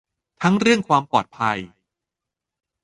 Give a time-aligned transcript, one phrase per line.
[0.41, 1.57] ทั้งเรื่องความปลอดภัย